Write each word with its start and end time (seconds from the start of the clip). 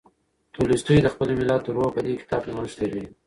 تولستوی 0.53 0.99
د 1.03 1.07
خپل 1.13 1.29
ملت 1.39 1.63
روح 1.75 1.87
په 1.95 2.01
دې 2.05 2.13
کتاب 2.21 2.41
کې 2.45 2.51
نغښتی 2.57 2.87
دی. 2.93 3.03